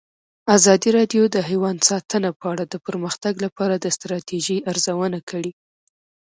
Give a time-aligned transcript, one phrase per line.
[0.57, 5.51] ازادي راډیو د حیوان ساتنه په اړه د پرمختګ لپاره د ستراتیژۍ ارزونه کړې.